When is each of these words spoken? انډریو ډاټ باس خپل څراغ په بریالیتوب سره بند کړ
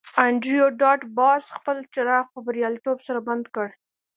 انډریو 0.25 0.65
ډاټ 0.81 1.01
باس 1.17 1.43
خپل 1.57 1.77
څراغ 1.93 2.25
په 2.33 2.39
بریالیتوب 2.45 2.97
سره 3.07 3.19
بند 3.27 3.45
کړ 3.55 3.67